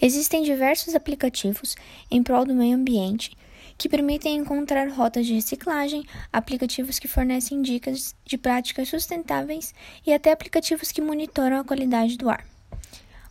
[0.00, 1.74] Existem diversos aplicativos
[2.10, 3.36] em prol do meio ambiente
[3.76, 9.72] que permitem encontrar rotas de reciclagem, aplicativos que fornecem dicas de práticas sustentáveis
[10.04, 12.44] e até aplicativos que monitoram a qualidade do ar.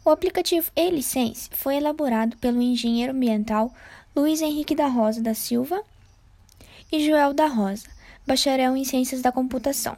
[0.06, 3.74] O aplicativo e-license foi elaborado pelo engenheiro ambiental
[4.16, 5.84] Luiz Henrique da Rosa da Silva
[6.90, 7.88] e Joel da Rosa,
[8.26, 9.98] bacharel em Ciências da Computação,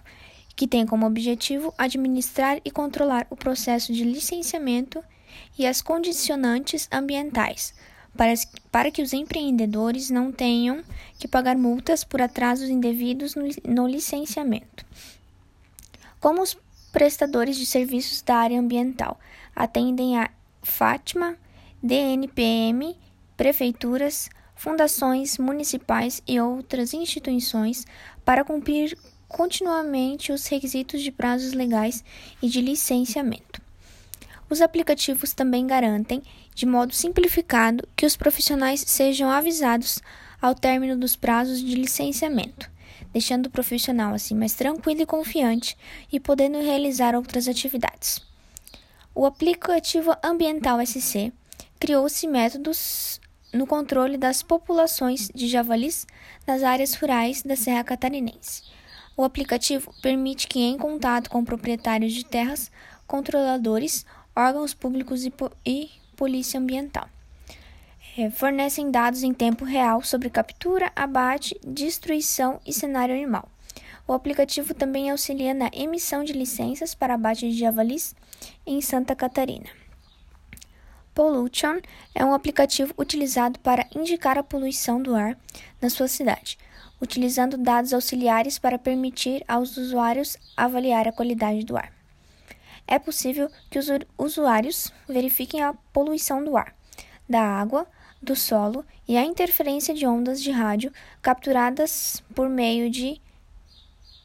[0.55, 5.03] que tem como objetivo administrar e controlar o processo de licenciamento
[5.57, 7.73] e as condicionantes ambientais,
[8.15, 8.33] para,
[8.71, 10.83] para que os empreendedores não tenham
[11.17, 14.85] que pagar multas por atrasos indevidos no, no licenciamento.
[16.19, 16.57] Como os
[16.91, 19.19] prestadores de serviços da área ambiental
[19.55, 20.29] atendem a
[20.61, 21.37] Fátima,
[21.81, 22.97] DNPM,
[23.37, 27.85] prefeituras, fundações municipais e outras instituições
[28.25, 28.97] para cumprir
[29.29, 32.03] continuamente os requisitos de prazos legais
[32.41, 33.58] e de licenciamento.
[34.49, 36.23] Os aplicativos também garantem,
[36.55, 39.99] de modo simplificado, que os profissionais sejam avisados
[40.41, 42.69] ao término dos prazos de licenciamento,
[43.13, 45.77] deixando o profissional assim mais tranquilo e confiante
[46.11, 48.21] e podendo realizar outras atividades.
[49.13, 51.31] O aplicativo Ambiental SC
[51.79, 53.19] criou-se métodos
[53.53, 56.05] no controle das populações de javalis
[56.47, 58.63] nas áreas rurais da Serra Catarinense.
[59.17, 62.71] O aplicativo permite que, em contato com proprietários de terras,
[63.05, 64.05] controladores,
[64.39, 67.09] órgãos públicos e, po e polícia ambiental,
[68.17, 73.49] é, fornecem dados em tempo real sobre captura, abate, destruição e cenário animal.
[74.07, 78.15] O aplicativo também auxilia na emissão de licenças para abate de javalis
[78.65, 79.69] em Santa Catarina.
[81.13, 81.79] Pollution
[82.15, 85.37] é um aplicativo utilizado para indicar a poluição do ar
[85.81, 86.57] na sua cidade,
[87.01, 91.98] utilizando dados auxiliares para permitir aos usuários avaliar a qualidade do ar.
[92.91, 93.85] É possível que os
[94.17, 96.73] usuários verifiquem a poluição do ar,
[97.29, 97.85] da água,
[98.19, 100.91] do solo e a interferência de ondas de rádio
[101.21, 103.21] capturadas por meio de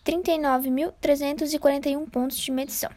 [0.02, 2.90] 39.341 pontos de medição.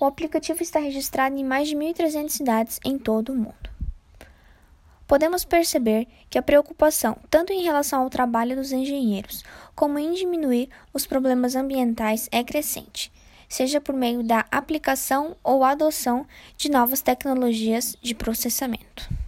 [0.00, 3.70] O aplicativo está registrado em mais de 1.300 cidades em todo o mundo.
[5.06, 9.44] Podemos perceber que a preocupação, tanto em relação ao trabalho dos engenheiros,
[9.76, 13.12] como em diminuir os problemas ambientais, é crescente,
[13.52, 16.26] seja por meio da aplicação ou adoção
[16.56, 19.21] de novas tecnologias de processamento.